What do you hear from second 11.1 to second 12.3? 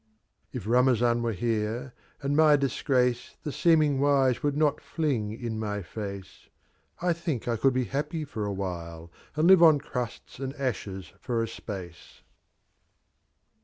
for a Space.